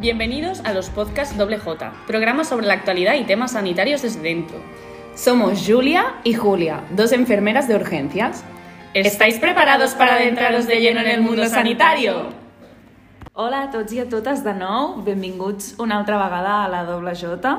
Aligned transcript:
Bienvenidos 0.00 0.62
a 0.64 0.72
los 0.72 0.88
podcasts 0.88 1.36
Doble 1.36 1.58
J, 1.58 1.92
programas 2.06 2.48
sobre 2.48 2.66
la 2.66 2.72
actualidad 2.72 3.16
y 3.16 3.24
temas 3.24 3.52
sanitarios 3.52 4.00
desde 4.00 4.22
dentro. 4.22 4.56
Somos 5.14 5.62
Julia 5.66 6.14
y 6.24 6.32
Julia, 6.32 6.84
dos 6.96 7.12
enfermeras 7.12 7.68
de 7.68 7.74
urgencias. 7.74 8.42
¿Estáis 8.94 9.38
preparados 9.38 9.92
para 9.92 10.14
adentraros 10.14 10.66
de 10.66 10.80
lleno 10.80 11.00
en 11.00 11.08
el 11.08 11.20
mundo 11.20 11.44
sanitario? 11.44 12.30
Hola 13.34 13.64
a 13.64 13.70
tots 13.70 13.92
i 13.92 14.00
a 14.00 14.08
totes 14.08 14.40
de 14.40 14.56
nou, 14.56 15.02
benvinguts 15.04 15.74
una 15.76 16.00
altra 16.00 16.16
vegada 16.16 16.64
a 16.64 16.68
la 16.72 16.86
Doble 16.88 17.12
J. 17.12 17.52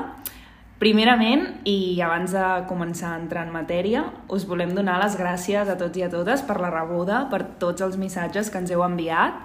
Primerament, 0.82 1.60
i 1.62 2.02
abans 2.02 2.34
de 2.34 2.46
començar 2.66 3.14
a 3.14 3.20
entrar 3.22 3.46
en 3.46 3.54
matèria, 3.54 4.08
us 4.26 4.50
volem 4.50 4.74
donar 4.74 4.98
les 4.98 5.14
gràcies 5.14 5.70
a 5.70 5.78
tots 5.78 5.94
i 5.94 6.02
a 6.02 6.10
totes 6.10 6.42
per 6.42 6.58
la 6.58 6.74
rebuda, 6.74 7.28
per 7.30 7.44
tots 7.62 7.86
els 7.86 7.94
missatges 7.94 8.50
que 8.50 8.58
ens 8.58 8.74
heu 8.74 8.82
enviat. 8.82 9.44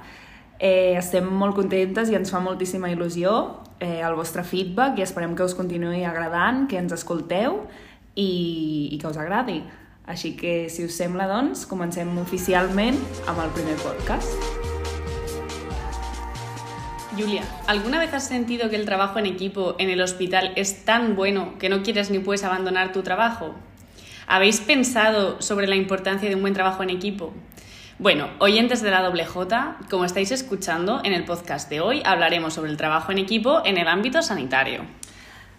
Eh, 0.59 0.95
estem 0.97 1.27
molt 1.29 1.53
contentes 1.55 2.09
i 2.09 2.15
ens 2.17 2.31
fa 2.33 2.39
moltíssima 2.41 2.89
il·lusió 2.89 3.31
eh, 3.79 4.01
el 4.01 4.15
vostre 4.17 4.41
feedback 4.41 4.97
i 4.97 5.03
esperem 5.05 5.35
que 5.37 5.45
us 5.45 5.53
continuï 5.57 6.01
agradant, 6.05 6.65
que 6.69 6.79
ens 6.81 6.95
escolteu 6.95 7.61
i, 8.15 8.89
i 8.91 8.97
que 8.97 9.09
us 9.09 9.19
agradi. 9.21 9.61
Així 10.07 10.33
que, 10.39 10.69
si 10.71 10.85
us 10.87 10.95
sembla, 10.97 11.27
doncs, 11.29 11.65
comencem 11.69 12.09
oficialment 12.17 12.97
amb 13.27 13.43
el 13.43 13.51
primer 13.53 13.75
podcast. 13.83 14.33
Julia, 17.17 17.43
¿alguna 17.67 17.99
vez 17.99 18.13
has 18.13 18.27
sentido 18.27 18.69
que 18.69 18.75
el 18.75 18.85
trabajo 18.85 19.19
en 19.19 19.25
equipo 19.25 19.75
en 19.79 19.89
el 19.89 20.01
hospital 20.01 20.53
es 20.55 20.85
tan 20.85 21.15
bueno 21.15 21.57
que 21.59 21.67
no 21.67 21.81
quieres 21.81 22.09
ni 22.09 22.19
puedes 22.19 22.43
abandonar 22.43 22.93
tu 22.93 23.01
trabajo? 23.01 23.53
¿Habéis 24.27 24.59
pensado 24.61 25.41
sobre 25.41 25.67
la 25.67 25.75
importancia 25.75 26.29
de 26.29 26.35
un 26.35 26.41
buen 26.41 26.53
trabajo 26.53 26.83
en 26.83 26.89
equipo? 26.89 27.33
Bueno, 27.99 28.27
oyentes 28.37 28.83
de 28.83 28.91
la 28.91 29.01
doble 29.01 29.25
J, 29.25 29.77
como 29.89 30.05
estáis 30.05 30.31
escuchando, 30.31 31.01
en 31.03 31.13
el 31.13 31.25
podcast 31.25 31.67
de 31.67 31.81
hoy 31.81 32.03
hablaremos 32.05 32.53
sobre 32.53 32.69
el 32.69 32.77
trabajo 32.77 33.11
en 33.11 33.17
equipo 33.17 33.63
en 33.65 33.79
el 33.79 33.87
ámbito 33.87 34.21
sanitario. 34.21 34.85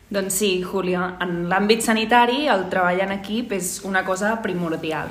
Doncs 0.09 0.35
sí, 0.35 0.63
Júlia, 0.63 1.17
en 1.19 1.49
l'àmbit 1.51 1.83
sanitari 1.83 2.47
el 2.47 2.69
treball 2.71 3.03
en 3.03 3.17
equip 3.17 3.51
és 3.59 3.81
una 3.83 4.05
cosa 4.07 4.37
primordial. 4.39 5.11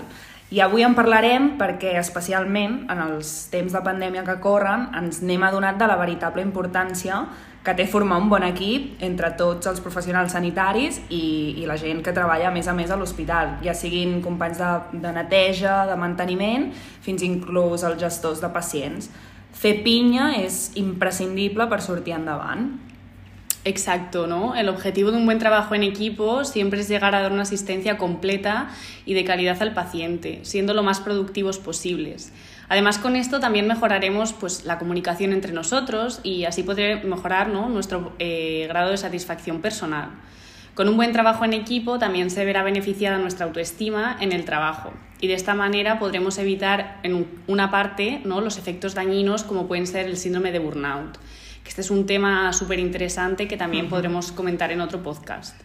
I 0.56 0.62
avui 0.64 0.88
en 0.88 0.96
parlarem 0.96 1.58
perquè, 1.60 1.98
especialment 2.00 2.86
en 2.88 3.04
els 3.10 3.34
temps 3.52 3.76
de 3.76 3.84
pandèmia 3.84 4.24
que 4.24 4.40
corren, 4.40 4.88
ens 4.96 5.20
n'hem 5.20 5.44
adonat 5.44 5.76
de 5.76 5.92
la 5.92 6.00
veritable 6.00 6.48
importància 6.48 7.26
que 7.68 7.76
té 7.76 7.84
formar 7.92 8.22
un 8.22 8.30
bon 8.32 8.46
equip 8.48 9.02
entre 9.04 9.34
tots 9.36 9.68
els 9.68 9.82
professionals 9.84 10.32
sanitaris 10.32 11.02
i, 11.12 11.60
i 11.60 11.66
la 11.68 11.76
gent 11.80 12.00
que 12.04 12.14
treballa 12.16 12.48
a 12.48 12.54
més 12.56 12.70
a 12.72 12.76
més 12.78 12.94
a 12.94 12.96
l'hospital, 12.96 13.58
ja 13.66 13.76
siguin 13.76 14.22
companys 14.24 14.62
de, 14.62 15.02
de 15.04 15.12
neteja, 15.18 15.82
de 15.90 15.98
manteniment, 16.00 16.70
fins 17.04 17.26
inclús 17.28 17.84
els 17.84 18.00
gestors 18.00 18.40
de 18.40 18.52
pacients. 18.56 19.12
Fer 19.58 19.82
pinya 19.84 20.32
és 20.40 20.70
imprescindible 20.80 21.68
per 21.68 21.82
sortir 21.84 22.16
endavant. 22.16 22.70
Exacto, 23.68 24.28
¿no? 24.28 24.56
El 24.56 24.70
objetivo 24.70 25.12
de 25.12 25.18
un 25.18 25.26
buen 25.26 25.40
trabajo 25.40 25.76
en 25.76 25.84
equipo 25.84 26.46
siempre 26.46 26.80
es 26.80 26.88
llegar 26.88 27.16
a 27.16 27.22
dar 27.22 27.34
una 27.34 27.42
asistencia 27.42 27.98
completa 27.98 28.70
y 29.06 29.14
de 29.14 29.26
calidad 29.26 29.62
al 29.62 29.74
paciente, 29.74 30.40
siendo 30.44 30.74
lo 30.74 30.84
más 30.84 31.02
productivos 31.02 31.58
posibles. 31.58 32.32
Además, 32.70 32.98
con 32.98 33.16
esto 33.16 33.40
también 33.40 33.68
mejoraremos 33.68 34.34
pues, 34.34 34.66
la 34.66 34.78
comunicación 34.78 35.32
entre 35.32 35.54
nosotros 35.54 36.20
y 36.24 36.46
así 36.46 36.64
podré 36.64 37.04
mejorar 37.04 37.48
¿no? 37.50 37.70
nuestro 37.70 38.14
eh, 38.20 38.66
grado 38.68 38.92
de 38.92 38.98
satisfacción 38.98 39.62
personal. 39.62 40.10
Con 40.74 40.90
un 40.90 40.98
buen 40.98 41.12
trabajo 41.12 41.46
en 41.46 41.54
equipo 41.54 41.98
también 41.98 42.30
se 42.30 42.46
verá 42.46 42.64
beneficiada 42.64 43.18
nuestra 43.18 43.46
autoestima 43.46 44.18
en 44.20 44.32
el 44.32 44.46
trabajo 44.46 44.94
y 45.20 45.28
de 45.28 45.34
esta 45.34 45.56
manera 45.56 45.98
podremos 45.98 46.38
evitar 46.38 47.00
en 47.02 47.26
una 47.48 47.72
parte 47.72 48.22
¿no? 48.26 48.42
los 48.42 48.60
efectos 48.60 48.94
dañinos 48.94 49.44
como 49.44 49.68
pueden 49.68 49.88
ser 49.88 50.06
el 50.06 50.18
síndrome 50.18 50.52
de 50.52 50.60
burnout 50.60 51.18
este 51.68 51.82
es 51.82 51.92
un 51.92 52.06
tema 52.06 52.54
súper 52.54 52.80
interesante 52.80 53.48
que 53.48 53.58
también 53.58 53.90
podremos 53.90 54.32
comentar 54.32 54.72
en 54.72 54.82
otro 54.82 55.04
podcast. 55.04 55.60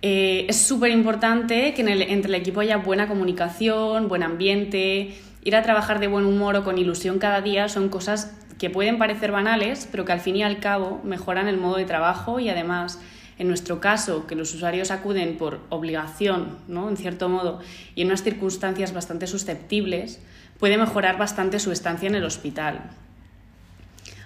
Eh, 0.00 0.46
es 0.48 0.56
súper 0.56 0.90
importante 0.90 1.74
que 1.74 1.82
entre 1.82 2.28
el 2.28 2.34
equipo 2.34 2.60
haya 2.60 2.78
buena 2.78 3.08
comunicación, 3.08 4.08
buen 4.08 4.22
ambiente, 4.22 5.14
ir 5.42 5.56
a 5.56 5.62
trabajar 5.62 6.00
de 6.00 6.06
buen 6.06 6.24
humor 6.24 6.56
o 6.56 6.64
con 6.64 6.78
ilusión 6.78 7.18
cada 7.18 7.40
día 7.40 7.68
son 7.68 7.88
cosas 7.88 8.32
que 8.58 8.70
pueden 8.70 8.98
parecer 8.98 9.32
banales, 9.32 9.88
pero 9.90 10.04
que 10.04 10.12
al 10.12 10.20
fin 10.20 10.36
y 10.36 10.42
al 10.42 10.60
cabo 10.60 11.00
mejoran 11.02 11.48
el 11.48 11.56
modo 11.56 11.76
de 11.76 11.84
trabajo 11.84 12.38
y 12.38 12.48
además, 12.48 13.00
en 13.38 13.48
nuestro 13.48 13.80
caso, 13.80 14.26
que 14.26 14.36
los 14.36 14.54
usuarios 14.54 14.92
acuden 14.92 15.36
por 15.36 15.60
obligación, 15.68 16.58
¿no? 16.68 16.88
en 16.88 16.96
cierto 16.96 17.28
modo, 17.28 17.60
y 17.96 18.02
en 18.02 18.08
unas 18.08 18.22
circunstancias 18.22 18.92
bastante 18.92 19.26
susceptibles, 19.26 20.20
puede 20.60 20.78
mejorar 20.78 21.18
bastante 21.18 21.58
su 21.58 21.72
estancia 21.72 22.08
en 22.08 22.14
el 22.14 22.24
hospital. 22.24 22.90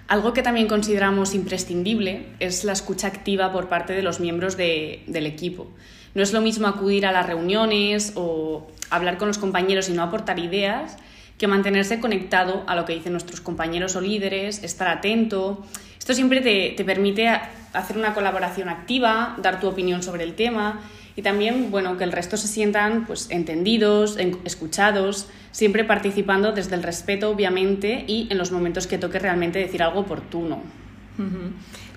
Algo 0.07 0.33
que 0.33 0.43
también 0.43 0.67
consideramos 0.67 1.33
imprescindible 1.33 2.27
es 2.39 2.63
la 2.63 2.73
escucha 2.73 3.07
activa 3.07 3.51
por 3.51 3.67
parte 3.67 3.93
de 3.93 4.03
los 4.03 4.19
miembros 4.19 4.55
del 4.55 5.25
equipo. 5.25 5.67
No 6.13 6.23
es 6.23 6.31
lo 6.31 6.41
mismo 6.41 6.67
acudir 6.67 7.05
a 7.05 7.11
las 7.11 7.25
reuniones 7.25 8.13
o 8.15 8.67
hablar 8.89 9.17
con 9.17 9.27
los 9.27 9.37
compañeros 9.37 9.89
y 9.89 9.93
no 9.93 10.03
aportar 10.03 10.39
ideas 10.39 10.97
que 11.37 11.47
mantenerse 11.47 11.99
conectado 11.99 12.63
a 12.67 12.75
lo 12.75 12.85
que 12.85 12.93
dicen 12.93 13.13
nuestros 13.13 13.41
compañeros 13.41 13.95
o 13.95 14.01
líderes, 14.01 14.63
estar 14.63 14.87
atento. 14.87 15.65
Esto 15.99 16.13
siempre 16.13 16.41
te, 16.41 16.73
te 16.75 16.83
permite 16.83 17.29
hacer 17.73 17.97
una 17.97 18.13
colaboración 18.13 18.69
activa, 18.69 19.35
dar 19.41 19.59
tu 19.59 19.67
opinión 19.67 20.01
sobre 20.01 20.23
el 20.23 20.33
tema 20.33 20.81
y 21.17 21.23
también 21.23 21.71
bueno, 21.71 21.97
que 21.97 22.03
el 22.03 22.11
resto 22.11 22.37
se 22.37 22.47
sientan 22.47 23.05
pues, 23.05 23.29
entendidos, 23.31 24.17
escuchados, 24.45 25.27
siempre 25.51 25.83
participando 25.83 26.51
desde 26.51 26.75
el 26.75 26.83
respeto, 26.83 27.31
obviamente, 27.31 28.05
y 28.07 28.27
en 28.29 28.37
los 28.37 28.51
momentos 28.51 28.85
que 28.85 28.99
toque 28.99 29.17
realmente 29.17 29.57
decir 29.57 29.81
algo 29.81 30.01
oportuno. 30.01 30.61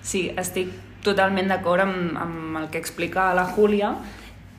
Sí, 0.01 0.31
estic 0.33 0.71
totalment 1.05 1.45
d'acord 1.53 1.83
amb, 1.85 2.17
amb 2.17 2.57
el 2.57 2.65
que 2.73 2.81
explica 2.81 3.27
la 3.37 3.45
Júlia 3.45 3.93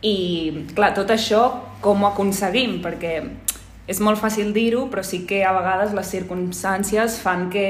i, 0.02 0.66
clar, 0.76 0.92
tot 0.94 1.10
això 1.14 1.42
com 1.82 2.02
ho 2.02 2.10
aconseguim? 2.10 2.80
Perquè 2.84 3.14
és 3.90 4.00
molt 4.02 4.20
fàcil 4.22 4.52
dir-ho, 4.54 4.86
però 4.90 5.02
sí 5.06 5.24
que 5.26 5.42
a 5.44 5.54
vegades 5.56 5.94
les 5.94 6.10
circumstàncies 6.10 7.20
fan 7.22 7.48
que, 7.50 7.66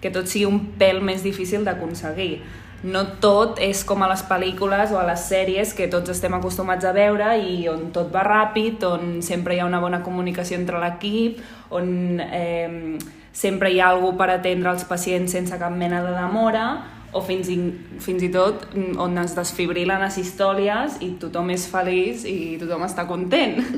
que 0.00 0.12
tot 0.12 0.28
sigui 0.30 0.48
un 0.48 0.60
pèl 0.80 1.02
més 1.04 1.24
difícil 1.24 1.64
d'aconseguir 1.64 2.42
no 2.84 3.00
tot 3.20 3.58
és 3.64 3.80
com 3.88 4.02
a 4.04 4.08
les 4.10 4.22
pel·lícules 4.28 4.92
o 4.92 4.98
a 5.00 5.06
les 5.08 5.22
sèries 5.30 5.72
que 5.76 5.88
tots 5.88 6.12
estem 6.12 6.34
acostumats 6.36 6.84
a 6.84 6.92
veure 6.92 7.30
i 7.40 7.64
on 7.72 7.88
tot 7.96 8.10
va 8.12 8.24
ràpid, 8.26 8.84
on 8.84 9.22
sempre 9.24 9.56
hi 9.56 9.62
ha 9.62 9.68
una 9.68 9.80
bona 9.80 10.02
comunicació 10.04 10.58
entre 10.60 10.80
l'equip, 10.82 11.40
on 11.72 12.20
eh, 12.20 12.98
sempre 13.32 13.72
hi 13.72 13.80
ha 13.80 13.88
algú 13.88 14.12
per 14.18 14.28
atendre 14.34 14.74
els 14.74 14.84
pacients 14.84 15.32
sense 15.32 15.56
cap 15.58 15.72
mena 15.72 16.02
de 16.04 16.12
demora, 16.12 16.66
o 17.14 17.22
fins 17.22 17.48
i, 17.52 17.56
fins 18.02 18.24
i 18.26 18.30
tot 18.34 18.66
on 18.74 19.18
es 19.22 19.36
desfibrilen 19.36 20.02
les 20.02 20.18
històries 20.18 20.98
i 21.04 21.14
tothom 21.22 21.52
és 21.54 21.68
feliç 21.70 22.26
i 22.28 22.56
tothom 22.62 22.86
està 22.88 23.08
content. 23.10 23.60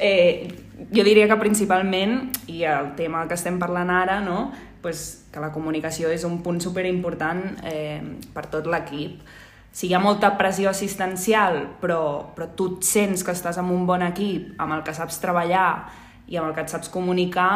Eh, 0.00 0.48
jo 0.96 1.02
diria 1.04 1.26
que 1.28 1.36
principalment, 1.36 2.30
i 2.48 2.62
el 2.64 2.94
tema 2.96 3.26
que 3.28 3.36
estem 3.36 3.58
parlant 3.60 3.90
ara, 3.92 4.14
no? 4.24 4.46
pues, 4.80 5.26
que 5.32 5.40
la 5.40 5.52
comunicació 5.52 6.10
és 6.10 6.24
un 6.24 6.40
punt 6.40 6.60
superimportant 6.62 7.42
eh, 7.68 8.00
per 8.34 8.46
tot 8.52 8.68
l'equip. 8.70 9.20
Si 9.70 9.86
hi 9.86 9.94
ha 9.94 10.00
molta 10.02 10.32
pressió 10.38 10.70
assistencial, 10.70 11.60
però, 11.82 12.32
però 12.34 12.48
tu 12.56 12.70
et 12.74 12.88
sents 12.88 13.22
que 13.26 13.34
estàs 13.36 13.60
amb 13.60 13.74
un 13.74 13.84
bon 13.86 14.02
equip, 14.08 14.54
amb 14.58 14.78
el 14.78 14.84
que 14.86 14.96
saps 14.96 15.20
treballar 15.22 15.68
i 16.26 16.40
amb 16.40 16.48
el 16.48 16.56
que 16.56 16.64
et 16.64 16.72
saps 16.72 16.90
comunicar, 16.90 17.52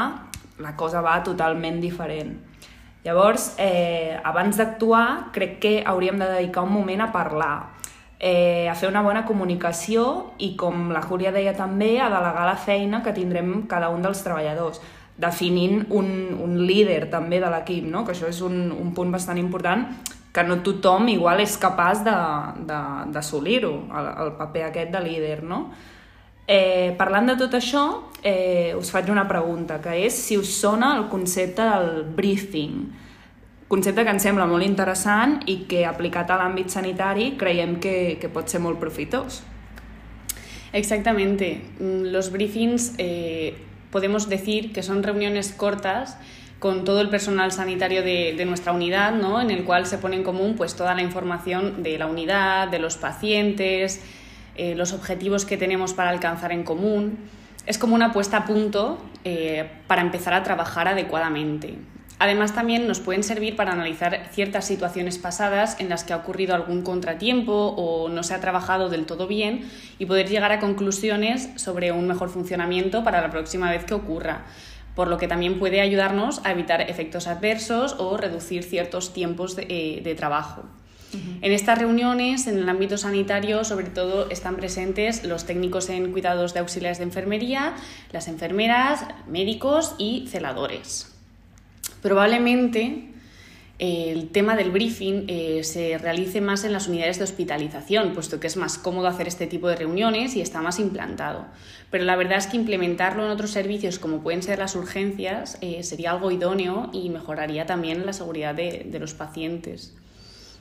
la 0.63 0.77
cosa 0.79 1.03
va 1.03 1.17
totalment 1.27 1.81
diferent. 1.83 2.37
Llavors, 3.05 3.55
eh, 3.59 4.19
abans 4.25 4.57
d'actuar, 4.57 5.31
crec 5.33 5.59
que 5.61 5.73
hauríem 5.85 6.19
de 6.19 6.29
dedicar 6.31 6.65
un 6.65 6.73
moment 6.73 7.03
a 7.05 7.13
parlar, 7.13 7.75
eh, 8.19 8.67
a 8.71 8.75
fer 8.75 8.89
una 8.89 9.03
bona 9.03 9.27
comunicació 9.29 10.33
i, 10.39 10.55
com 10.57 10.91
la 10.91 11.03
Júlia 11.03 11.33
deia 11.33 11.53
també, 11.53 12.01
a 12.01 12.09
delegar 12.09 12.47
la 12.49 12.57
feina 12.57 13.03
que 13.03 13.13
tindrem 13.13 13.67
cada 13.69 13.91
un 13.93 14.01
dels 14.03 14.25
treballadors 14.25 14.81
definint 15.17 15.87
un, 15.95 16.09
un 16.43 16.59
líder 16.67 17.09
també 17.11 17.39
de 17.41 17.51
l'equip, 17.51 17.87
no? 17.87 18.05
que 18.05 18.15
això 18.15 18.29
és 18.31 18.41
un, 18.43 18.73
un 18.73 18.93
punt 18.95 19.13
bastant 19.15 19.39
important 19.39 19.87
que 20.35 20.43
no 20.43 20.59
tothom 20.67 21.07
igual 21.13 21.39
és 21.45 21.55
capaç 21.63 22.03
d'assolir-ho, 22.03 23.75
el, 23.95 24.09
el 24.25 24.33
paper 24.41 24.65
aquest 24.69 24.91
de 24.91 25.03
líder. 25.05 25.37
No? 25.47 25.69
Eh, 26.49 26.95
parlant 26.99 27.31
de 27.31 27.37
tot 27.39 27.55
això, 27.55 27.85
eh, 28.25 28.75
us 28.75 28.91
faig 28.91 29.11
una 29.13 29.29
pregunta, 29.29 29.79
que 29.85 29.95
és 30.07 30.17
si 30.17 30.39
us 30.41 30.49
sona 30.49 30.95
el 30.97 31.07
concepte 31.13 31.63
del 31.63 32.05
briefing, 32.17 32.79
concepte 33.69 34.05
que 34.05 34.15
ens 34.17 34.25
sembla 34.25 34.47
molt 34.49 34.65
interessant 34.65 35.43
i 35.51 35.61
que 35.69 35.85
aplicat 35.85 36.33
a 36.33 36.39
l'àmbit 36.41 36.73
sanitari 36.73 37.35
creiem 37.39 37.77
que, 37.85 38.17
que 38.21 38.31
pot 38.33 38.49
ser 38.49 38.63
molt 38.65 38.81
profitós. 38.81 39.43
Exactamente. 40.73 41.61
Mm, 41.79 42.11
los 42.15 42.33
briefings 42.33 42.95
eh, 42.99 43.55
podemos 43.93 44.29
decir 44.29 44.73
que 44.73 44.83
son 44.83 45.03
reuniones 45.03 45.53
cortas 45.53 46.17
con 46.59 46.85
todo 46.85 47.03
el 47.03 47.11
personal 47.11 47.53
sanitario 47.53 48.03
de, 48.03 48.35
de, 48.37 48.45
nuestra 48.47 48.73
unidad, 48.73 49.13
¿no? 49.13 49.41
en 49.41 49.51
el 49.51 49.65
cual 49.65 49.85
se 49.87 49.99
pone 49.99 50.17
en 50.17 50.25
común 50.25 50.55
pues, 50.57 50.75
toda 50.75 50.95
la 50.95 51.03
información 51.03 51.83
de 51.83 51.99
la 51.99 52.07
unidad, 52.07 52.69
de 52.69 52.79
los 52.79 52.97
pacientes, 52.97 54.01
eh, 54.57 54.75
los 54.75 54.95
objetivos 54.95 55.45
que 55.45 55.57
tenemos 55.59 55.93
para 55.93 56.09
alcanzar 56.09 56.53
en 56.53 56.65
común. 56.65 57.19
Es 57.67 57.79
como 57.79 57.95
una 57.95 58.13
puesta 58.13 58.39
a 58.39 58.45
punto 58.45 58.99
eh, 59.25 59.71
para 59.87 60.03
empezar 60.03 60.35
a 60.35 60.43
trabajar 60.43 60.89
adecuadamente. 60.89 61.79
Además, 62.19 62.55
también 62.55 62.87
nos 62.87 63.01
pueden 63.01 63.25
servir 63.25 63.57
para 63.57 63.73
analizar 63.73 64.29
ciertas 64.31 64.67
situaciones 64.67 65.19
pasadas 65.19 65.81
en 65.81 65.89
las 65.89 66.05
que 66.05 66.13
ha 66.13 66.17
ocurrido 66.17 66.55
algún 66.55 66.83
contratiempo 66.83 67.75
o 67.77 68.09
no 68.09 68.23
se 68.23 68.35
ha 68.35 68.41
trabajado 68.41 68.89
del 68.89 69.05
todo 69.05 69.27
bien 69.27 69.69
y 69.99 70.07
poder 70.07 70.29
llegar 70.29 70.53
a 70.53 70.61
conclusiones 70.61 71.51
sobre 71.57 71.91
un 71.91 72.07
mejor 72.07 72.29
funcionamiento 72.29 73.03
para 73.03 73.21
la 73.21 73.31
próxima 73.31 73.71
vez 73.71 73.85
que 73.85 73.95
ocurra, 73.95 74.45
por 74.95 75.09
lo 75.09 75.19
que 75.19 75.27
también 75.27 75.59
puede 75.59 75.81
ayudarnos 75.81 76.41
a 76.45 76.53
evitar 76.53 76.83
efectos 76.83 77.27
adversos 77.27 77.97
o 77.99 78.17
reducir 78.17 78.63
ciertos 78.63 79.13
tiempos 79.13 79.57
de, 79.57 79.67
eh, 79.69 80.15
trabajo. 80.15 80.63
En 81.45 81.53
estas 81.53 81.79
reuniones, 81.79 82.47
en 82.47 82.57
el 82.57 82.67
ámbito 82.71 82.97
sanitario, 82.97 83.65
sobre 83.65 83.91
todo 83.91 84.31
están 84.31 84.57
presentes 84.57 85.25
los 85.25 85.45
técnicos 85.45 85.91
en 85.91 86.11
cuidados 86.11 86.55
de 86.55 86.61
auxiliares 86.61 86.97
de 86.97 87.05
enfermería, 87.05 87.75
las 88.13 88.29
enfermeras, 88.29 89.05
médicos 89.29 89.95
y 89.99 90.27
celadores. 90.27 91.15
Probablemente 92.01 93.11
eh, 93.79 94.11
el 94.11 94.31
tema 94.31 94.57
del 94.57 94.71
briefing 94.71 95.27
eh, 95.29 95.65
se 95.65 95.99
realice 95.99 96.41
más 96.41 96.65
en 96.65 96.73
las 96.73 96.89
unidades 96.89 97.19
de 97.19 97.25
hospitalización, 97.25 98.15
puesto 98.15 98.41
que 98.41 98.47
es 98.47 98.57
más 98.57 98.79
cómodo 98.79 99.09
hacer 99.09 99.29
este 99.29 99.47
tipo 99.47 99.69
de 99.69 99.77
reuniones 99.77 100.37
y 100.37 100.41
está 100.41 100.63
más 100.63 100.79
implantado. 100.79 101.45
Pero 101.91 102.05
la 102.05 102.17
verdad 102.17 102.39
es 102.39 102.47
que 102.47 102.57
implementarlo 102.57 103.23
en 103.23 103.31
otros 103.31 103.51
servicios, 103.51 103.99
como 103.99 104.23
pueden 104.23 104.43
ser 104.43 104.61
las 104.61 104.77
urgencias, 104.77 105.59
eh, 105.61 105.83
sería 105.83 106.13
algo 106.13 106.31
idóneo 106.31 106.89
y 106.95 107.11
mejoraría 107.11 107.67
también 107.67 108.07
la 108.07 108.15
seguridad 108.15 108.55
de, 108.55 108.97
los 108.99 109.13
pacientes. 109.13 109.95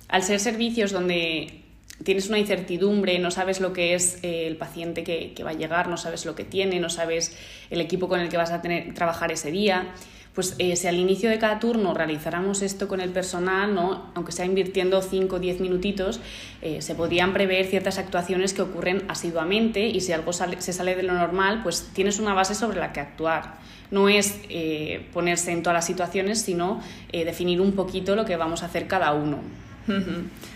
Al 0.08 0.24
ser 0.24 0.40
servicios 0.40 0.92
donde 0.92 1.64
tienes 2.04 2.28
una 2.30 2.40
incertidumbre, 2.40 3.20
no 3.20 3.32
sabes 3.32 3.62
lo 3.62 3.74
que 3.74 3.96
es 3.96 4.20
el 4.24 4.58
paciente 4.58 5.04
que, 5.04 5.44
va 5.44 5.52
a 5.52 5.54
llegar, 5.54 5.88
no 5.88 5.98
sabes 5.98 6.26
lo 6.26 6.36
que 6.36 6.44
tiene, 6.44 6.80
no 6.80 6.90
sabes 6.90 7.38
el 7.70 7.82
equipo 7.82 8.08
con 8.08 8.20
el 8.20 8.30
que 8.30 8.38
vas 8.38 8.52
a 8.52 8.62
tener, 8.62 8.94
trabajar 8.94 9.32
ese 9.32 9.52
día, 9.52 9.94
pues 10.34 10.56
eh, 10.58 10.76
si 10.76 10.88
al 10.88 10.96
inicio 10.96 11.30
de 11.30 11.38
cada 11.38 11.60
turno 11.60 11.94
realizáramos 11.94 12.64
esto 12.64 12.88
con 12.88 13.02
el 13.02 13.12
personal, 13.12 13.76
¿no? 13.76 14.12
aunque 14.16 14.32
sea 14.32 14.46
invirtiendo 14.46 15.02
5 15.02 15.36
o 15.36 15.40
10 15.40 15.60
minutitos, 15.60 16.20
eh, 16.62 16.82
se 16.82 16.96
podrían 16.96 17.34
prever 17.34 17.68
ciertas 17.68 18.00
actuaciones 18.00 18.54
que 18.54 18.64
ocurren 18.64 19.04
asiduamente 19.08 19.88
y 19.88 20.02
si 20.02 20.12
algo 20.12 20.34
se 20.34 20.74
sale 20.74 20.96
de 20.96 21.04
lo 21.04 21.14
normal, 21.14 21.62
pues 21.62 21.90
tienes 21.94 22.20
una 22.20 22.34
base 22.34 22.56
sobre 22.56 22.80
la 22.80 22.92
que 22.92 23.00
actuar. 23.00 23.60
No 23.92 24.10
es 24.10 24.40
eh, 24.50 25.08
ponerse 25.14 25.52
en 25.52 25.62
todas 25.62 25.76
las 25.76 25.86
situaciones, 25.86 26.42
sino 26.42 26.82
definir 27.12 27.62
un 27.62 27.74
poquito 27.74 28.16
lo 28.16 28.26
que 28.26 28.36
vamos 28.38 28.64
a 28.64 28.66
hacer 28.66 28.88
cada 28.88 29.14
uno. 29.14 29.38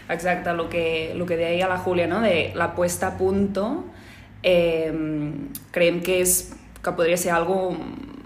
Exacte, 0.09 0.53
lo 0.53 0.69
que, 0.69 1.13
lo 1.15 1.25
que 1.25 1.37
deia 1.37 1.67
la 1.67 1.77
Júlia, 1.77 2.07
no? 2.07 2.21
de 2.21 2.51
la 2.55 2.73
puesta 2.75 3.07
a 3.07 3.17
punto, 3.17 3.85
eh, 4.43 4.91
creiem 5.71 6.01
que, 6.01 6.21
és, 6.21 6.53
que 6.81 6.93
podria 6.95 7.17
ser 7.17 7.33
algo 7.35 7.75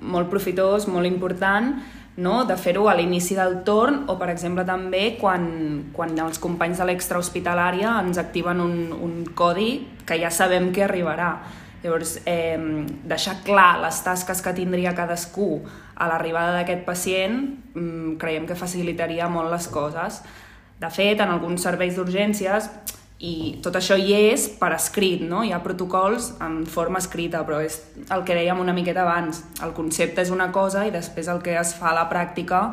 molt 0.02 0.30
profitós, 0.30 0.88
molt 0.88 1.10
important, 1.10 1.74
no? 2.18 2.44
de 2.46 2.58
fer-ho 2.58 2.88
a 2.90 2.96
l'inici 2.98 3.38
del 3.38 3.62
torn 3.66 4.04
o, 4.12 4.18
per 4.20 4.30
exemple, 4.34 4.66
també 4.68 5.16
quan, 5.20 5.48
quan 5.96 6.14
els 6.20 6.42
companys 6.42 6.82
de 6.82 6.90
l'extrahospitalària 6.92 7.98
ens 8.04 8.22
activen 8.22 8.62
un, 8.62 8.78
un 8.94 9.26
codi 9.36 9.74
que 10.06 10.20
ja 10.22 10.32
sabem 10.34 10.72
que 10.76 10.86
arribarà. 10.86 11.34
Llavors, 11.82 12.20
eh, 12.30 12.60
deixar 13.10 13.40
clar 13.42 13.80
les 13.82 14.04
tasques 14.06 14.44
que 14.46 14.54
tindria 14.54 14.94
cadascú 14.94 15.64
a 15.98 16.10
l'arribada 16.10 16.54
d'aquest 16.60 16.86
pacient 16.86 17.40
mm, 17.74 18.18
creiem 18.22 18.46
que 18.50 18.58
facilitaria 18.58 19.30
molt 19.30 19.50
les 19.54 19.68
coses. 19.74 20.22
De 20.82 20.90
fet, 20.90 21.20
en 21.22 21.30
alguns 21.30 21.62
serveis 21.62 21.94
d'urgències 21.98 22.70
i 23.22 23.34
tot 23.62 23.76
això 23.78 23.94
hi 24.02 24.16
és 24.18 24.48
per 24.58 24.72
escrit, 24.74 25.22
no? 25.22 25.44
Hi 25.46 25.52
ha 25.54 25.62
protocols 25.62 26.32
en 26.42 26.64
forma 26.66 26.98
escrita, 26.98 27.44
però 27.46 27.60
és 27.62 27.78
el 28.10 28.24
que 28.26 28.34
dèiem 28.34 28.64
una 28.64 28.74
miqueta 28.74 29.04
abans. 29.04 29.44
El 29.62 29.76
concepte 29.78 30.26
és 30.26 30.32
una 30.34 30.50
cosa 30.52 30.88
i 30.88 30.94
després 30.94 31.30
el 31.30 31.44
que 31.46 31.54
es 31.60 31.76
fa 31.78 31.92
a 31.92 31.98
la 32.00 32.08
pràctica 32.10 32.64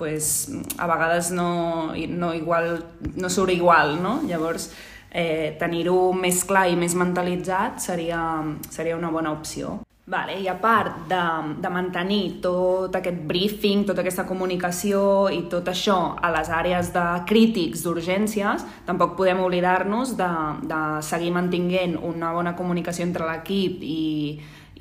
pues, 0.00 0.48
a 0.80 0.88
vegades 0.88 1.28
no, 1.36 1.92
no, 1.92 2.32
igual, 2.32 2.78
no 3.20 3.28
surt 3.28 3.52
igual, 3.52 3.98
no? 4.00 4.22
Llavors, 4.24 4.70
eh, 5.12 5.52
tenir-ho 5.60 6.14
més 6.16 6.40
clar 6.48 6.70
i 6.72 6.80
més 6.80 6.96
mentalitzat 6.96 7.84
seria, 7.84 8.24
seria 8.72 8.96
una 8.96 9.12
bona 9.12 9.36
opció. 9.36 9.82
Vale, 10.10 10.40
I 10.42 10.48
a 10.48 10.56
part 10.58 11.06
de, 11.06 11.22
de 11.62 11.70
mantenir 11.70 12.40
tot 12.42 12.96
aquest 12.98 13.20
briefing, 13.30 13.84
tota 13.86 14.02
aquesta 14.02 14.24
comunicació 14.26 15.28
i 15.30 15.44
tot 15.52 15.68
això 15.70 16.16
a 16.18 16.32
les 16.34 16.50
àrees 16.50 16.90
de 16.90 17.04
crítics 17.30 17.84
d'urgències, 17.86 18.64
tampoc 18.88 19.14
podem 19.20 19.38
oblidar-nos 19.44 20.16
de, 20.18 20.30
de 20.66 20.80
seguir 21.06 21.30
mantinguent 21.36 21.94
una 22.02 22.32
bona 22.34 22.56
comunicació 22.58 23.06
entre 23.06 23.30
l'equip 23.30 23.86
i, 23.86 24.10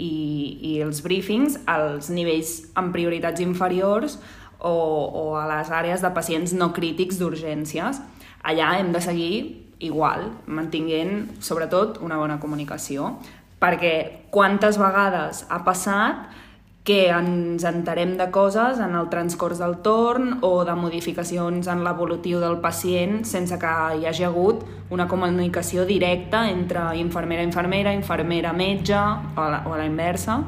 i, 0.02 0.12
i 0.72 0.74
els 0.82 1.04
briefings 1.06 1.60
als 1.70 2.10
nivells 2.10 2.56
amb 2.74 2.90
prioritats 2.98 3.46
inferiors 3.46 4.18
o, 4.58 4.74
o 4.74 5.26
a 5.38 5.46
les 5.54 5.70
àrees 5.70 6.02
de 6.02 6.10
pacients 6.10 6.58
no 6.58 6.74
crítics 6.74 7.22
d'urgències. 7.22 8.02
Allà 8.42 8.80
hem 8.80 8.90
de 8.98 9.06
seguir 9.06 9.34
igual, 9.80 10.26
mantinguent 10.50 11.30
sobretot 11.40 12.02
una 12.04 12.18
bona 12.20 12.42
comunicació 12.42 13.20
perquè 13.60 14.28
quantes 14.32 14.80
vegades 14.80 15.46
ha 15.50 15.64
passat 15.66 16.30
que 16.90 17.10
ens 17.14 17.66
enterem 17.68 18.16
de 18.18 18.30
coses 18.34 18.80
en 18.82 18.96
el 18.98 19.10
transcurs 19.12 19.60
del 19.62 19.76
torn 19.86 20.40
o 20.42 20.64
de 20.66 20.74
modificacions 20.80 21.68
en 21.70 21.84
l'evolutiu 21.86 22.40
del 22.42 22.58
pacient 22.64 23.20
sense 23.30 23.60
que 23.62 23.74
hi 24.00 24.08
hagi 24.10 24.26
hagut 24.26 24.64
una 24.90 25.06
comunicació 25.12 25.86
directa 25.86 26.48
entre 26.50 26.88
infermera-infermera, 26.98 27.94
infermera-metge 27.94 28.98
o, 28.98 29.44
a 29.44 29.50
la, 29.52 29.62
o 29.68 29.76
a 29.76 29.78
la 29.84 29.86
inversa. 29.86 30.40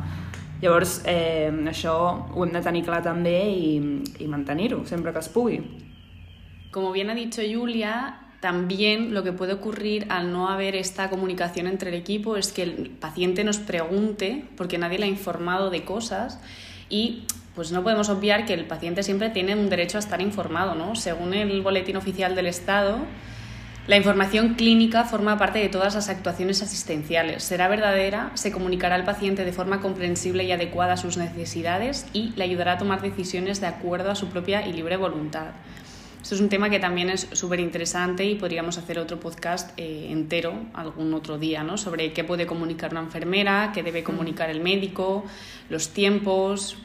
Llavors, 0.62 1.02
eh, 1.06 1.52
això 1.70 1.94
ho 2.34 2.46
hem 2.46 2.56
de 2.56 2.64
tenir 2.66 2.86
clar 2.86 3.04
també 3.06 3.38
i, 3.52 3.78
i 4.22 4.28
mantenir-ho 4.30 4.82
sempre 4.90 5.14
que 5.14 5.22
es 5.22 5.30
pugui. 5.30 5.60
Como 6.72 6.92
bien 6.92 7.10
ha 7.10 7.16
dicho 7.16 7.42
Julia, 7.44 8.21
También 8.42 9.14
lo 9.14 9.24
que 9.24 9.32
puede 9.32 9.54
ocurrir 9.54 10.08
al 10.10 10.34
no 10.34 10.50
haber 10.50 10.76
esta 10.76 11.12
comunicación 11.12 11.68
entre 11.68 11.90
el 11.90 11.96
equipo 11.96 12.38
es 12.38 12.52
que 12.52 12.64
el 12.64 12.90
paciente 12.90 13.44
nos 13.44 13.60
pregunte, 13.60 14.46
porque 14.58 14.80
nadie 14.80 14.98
le 14.98 15.06
ha 15.06 15.10
informado 15.10 15.70
de 15.70 15.84
cosas, 15.86 16.40
y 16.90 17.24
pues 17.54 17.72
no 17.72 17.84
podemos 17.84 18.10
obviar 18.10 18.46
que 18.46 18.56
el 18.56 18.66
paciente 18.66 19.04
siempre 19.04 19.30
tiene 19.30 19.56
un 19.56 19.70
derecho 19.70 19.98
a 19.98 20.00
estar 20.00 20.22
informado, 20.22 20.74
¿no? 20.74 20.96
Según 20.96 21.36
el 21.36 21.62
Boletín 21.62 21.98
Oficial 21.98 22.34
del 22.34 22.48
Estado, 22.48 22.98
la 23.88 23.98
información 23.98 24.56
clínica 24.56 25.06
forma 25.06 25.38
parte 25.38 25.60
de 25.60 25.70
todas 25.70 25.94
las 25.94 26.10
actuaciones 26.10 26.64
asistenciales. 26.64 27.44
Será 27.44 27.68
verdadera, 27.68 28.32
se 28.36 28.52
comunicará 28.52 28.96
al 28.96 29.04
paciente 29.04 29.46
de 29.46 29.54
forma 29.54 29.82
comprensible 29.82 30.44
y 30.46 30.52
adecuada 30.52 30.94
a 30.94 30.98
sus 30.98 31.18
necesidades 31.18 32.08
y 32.14 32.32
le 32.36 32.44
ayudará 32.44 32.74
a 32.74 32.78
tomar 32.80 33.02
decisiones 33.02 33.62
de 33.62 33.68
acuerdo 33.68 34.10
a 34.10 34.16
su 34.16 34.30
propia 34.30 34.68
y 34.68 34.74
libre 34.74 34.98
voluntad. 34.98 35.48
Esto 36.22 36.36
es 36.36 36.42
un 36.42 36.50
tema 36.50 36.70
que 36.70 36.80
también 36.80 37.10
es 37.10 37.28
súper 37.32 37.60
interesante 37.60 38.24
y 38.24 38.36
podríamos 38.36 38.78
hacer 38.78 39.00
otro 39.00 39.20
podcast 39.20 39.72
eh, 39.78 40.08
entero 40.12 40.54
algún 40.74 41.14
otro 41.16 41.40
día, 41.40 41.64
¿no? 41.64 41.78
Sobre 41.78 42.14
qué 42.14 42.24
puede 42.24 42.46
comunicar 42.46 42.92
una 42.92 43.02
enfermera, 43.02 43.72
qué 43.74 43.82
debe 43.82 44.04
comunicar 44.04 44.50
el 44.52 44.62
médico, 44.62 45.26
los 45.70 45.90
tiempos. 45.90 46.78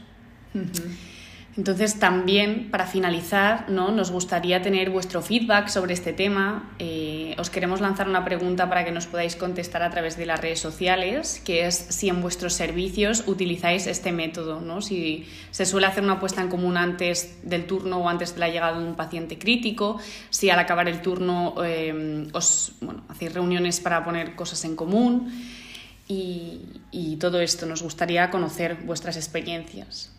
Entonces, 1.56 1.98
también, 1.98 2.70
para 2.70 2.86
finalizar, 2.86 3.70
¿no? 3.70 3.90
nos 3.90 4.10
gustaría 4.10 4.60
tener 4.60 4.90
vuestro 4.90 5.22
feedback 5.22 5.68
sobre 5.68 5.94
este 5.94 6.12
tema. 6.12 6.70
Eh, 6.78 7.34
os 7.38 7.48
queremos 7.48 7.80
lanzar 7.80 8.08
una 8.08 8.26
pregunta 8.26 8.68
para 8.68 8.84
que 8.84 8.92
nos 8.92 9.06
podáis 9.06 9.36
contestar 9.36 9.82
a 9.82 9.88
través 9.88 10.18
de 10.18 10.26
las 10.26 10.38
redes 10.38 10.60
sociales, 10.60 11.40
que 11.46 11.66
es 11.66 11.74
si 11.74 12.10
en 12.10 12.20
vuestros 12.20 12.52
servicios 12.52 13.24
utilizáis 13.26 13.86
este 13.86 14.12
método, 14.12 14.60
¿no? 14.60 14.82
si 14.82 15.26
se 15.50 15.64
suele 15.64 15.86
hacer 15.86 16.04
una 16.04 16.20
puesta 16.20 16.42
en 16.42 16.48
común 16.48 16.76
antes 16.76 17.38
del 17.42 17.66
turno 17.66 18.00
o 18.00 18.08
antes 18.10 18.34
de 18.34 18.40
la 18.40 18.50
llegada 18.50 18.78
de 18.78 18.84
un 18.86 18.94
paciente 18.94 19.38
crítico, 19.38 19.98
si 20.28 20.50
al 20.50 20.58
acabar 20.58 20.88
el 20.88 21.00
turno 21.00 21.54
eh, 21.64 22.28
os 22.34 22.72
bueno, 22.82 23.02
hacéis 23.08 23.32
reuniones 23.32 23.80
para 23.80 24.04
poner 24.04 24.34
cosas 24.34 24.62
en 24.66 24.76
común 24.76 25.32
y 26.08 27.16
todo 27.18 27.40
esto. 27.40 27.66
Nos 27.66 27.82
gustaría 27.82 28.30
conocer 28.30 28.76
vuestras 28.84 29.16
experiencias. 29.16 30.15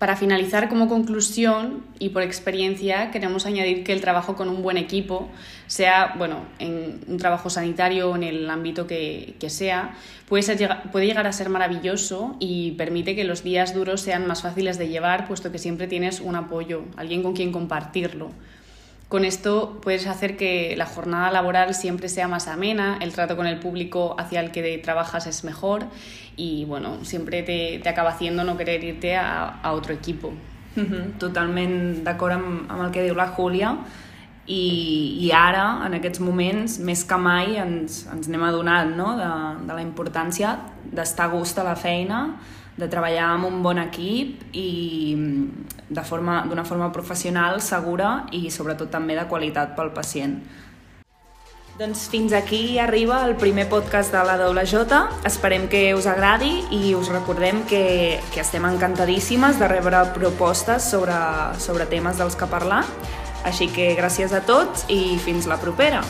Para 0.00 0.16
finalizar, 0.16 0.70
como 0.70 0.88
conclusión 0.88 1.84
y 1.98 2.08
por 2.08 2.22
experiencia, 2.22 3.10
queremos 3.10 3.44
añadir 3.44 3.84
que 3.84 3.92
el 3.92 4.00
trabajo 4.00 4.34
con 4.34 4.48
un 4.48 4.62
buen 4.62 4.78
equipo, 4.78 5.28
sea 5.66 6.14
bueno, 6.16 6.46
en 6.58 7.00
un 7.06 7.18
trabajo 7.18 7.50
sanitario 7.50 8.10
o 8.10 8.16
en 8.16 8.22
el 8.22 8.48
ámbito 8.48 8.86
que, 8.86 9.36
sea, 9.48 9.94
puede, 10.26 10.42
ser, 10.42 10.74
puede 10.90 11.04
llegar 11.04 11.26
a 11.26 11.32
ser 11.32 11.50
maravilloso 11.50 12.34
y 12.40 12.70
permite 12.78 13.14
que 13.14 13.24
los 13.24 13.42
días 13.42 13.74
duros 13.74 14.00
sean 14.00 14.26
más 14.26 14.40
fáciles 14.40 14.78
de 14.78 14.88
llevar, 14.88 15.28
puesto 15.28 15.52
que 15.52 15.58
siempre 15.58 15.86
tienes 15.86 16.20
un 16.20 16.34
apoyo, 16.34 16.84
alguien 16.96 17.22
con 17.22 17.34
quien 17.34 17.52
compartirlo. 17.52 18.30
Con 19.10 19.24
esto 19.24 19.80
puedes 19.82 20.06
hacer 20.06 20.36
que 20.36 20.76
la 20.76 20.86
jornada 20.86 21.32
laboral 21.32 21.74
siempre 21.74 22.08
sea 22.08 22.28
más 22.28 22.46
amena, 22.46 22.96
el 23.00 23.12
trato 23.12 23.36
con 23.36 23.48
el 23.48 23.58
público 23.58 24.14
hacia 24.20 24.38
el 24.38 24.52
que 24.52 24.78
trabajas 24.78 25.26
es 25.26 25.42
mejor 25.42 25.86
y 26.36 26.64
bueno, 26.66 27.04
siempre 27.04 27.42
te, 27.42 27.80
te 27.82 27.88
acaba 27.88 28.10
haciendo 28.10 28.44
no 28.44 28.56
querer 28.56 28.84
irte 28.84 29.16
a, 29.16 29.48
a 29.48 29.72
otro 29.72 29.92
equipo. 29.92 30.32
Totalment 31.18 32.04
d'acord 32.06 32.36
amb, 32.36 32.70
amb 32.70 32.84
el 32.84 32.94
que 32.94 33.02
diu 33.02 33.18
la 33.18 33.26
Júlia 33.34 33.72
i, 34.46 35.18
i 35.26 35.32
ara, 35.34 35.82
en 35.88 35.98
aquests 35.98 36.22
moments, 36.22 36.78
més 36.78 37.02
que 37.02 37.18
mai 37.18 37.58
ens, 37.58 38.04
ens 38.14 38.30
anem 38.30 38.46
adonant 38.46 38.94
no? 38.94 39.16
de, 39.18 39.30
de 39.66 39.74
la 39.74 39.82
importància 39.82 40.54
d'estar 40.86 41.26
a 41.26 41.34
gust 41.34 41.58
a 41.58 41.66
la 41.66 41.74
feina, 41.74 42.22
de 42.76 42.88
treballar 42.88 43.32
amb 43.34 43.48
un 43.48 43.60
bon 43.62 43.78
equip 43.82 44.42
i 44.56 45.16
d'una 45.88 46.04
forma, 46.04 46.64
forma 46.64 46.90
professional, 46.92 47.60
segura 47.60 48.26
i 48.32 48.50
sobretot 48.50 48.90
també 48.90 49.18
de 49.18 49.26
qualitat 49.28 49.76
pel 49.76 49.92
pacient. 49.96 50.40
Doncs 51.80 52.10
fins 52.12 52.34
aquí 52.36 52.78
arriba 52.78 53.22
el 53.24 53.38
primer 53.40 53.64
podcast 53.70 54.12
de 54.12 54.20
la 54.20 54.34
WJ. 54.36 54.98
Esperem 55.24 55.64
que 55.72 55.94
us 55.96 56.04
agradi 56.04 56.50
i 56.76 56.92
us 56.94 57.08
recordem 57.08 57.62
que, 57.64 58.20
que 58.34 58.42
estem 58.42 58.66
encantadíssimes 58.68 59.56
de 59.56 59.70
rebre 59.72 60.02
propostes 60.12 60.90
sobre, 60.92 61.16
sobre 61.56 61.88
temes 61.88 62.20
dels 62.20 62.36
que 62.36 62.50
parlar. 62.52 62.82
Així 63.48 63.70
que 63.72 63.94
gràcies 63.96 64.36
a 64.36 64.44
tots 64.44 64.84
i 64.92 65.16
fins 65.24 65.48
la 65.48 65.56
propera. 65.56 66.04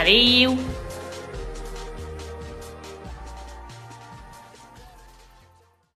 Adéu! 0.00 0.56